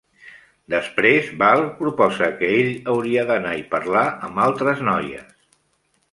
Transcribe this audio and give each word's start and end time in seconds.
Després, 0.73 1.27
Valo 1.41 1.67
proposa 1.81 2.29
que 2.39 2.49
ell 2.61 2.71
hauria 2.93 3.25
d'anar 3.31 3.51
i 3.59 3.61
parlar 3.75 4.05
amb 4.29 4.41
altres 4.47 4.81
noies. 4.89 5.29